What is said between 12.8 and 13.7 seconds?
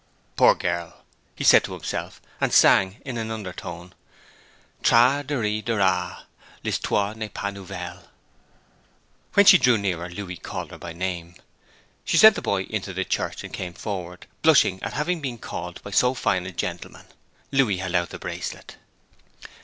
the church, and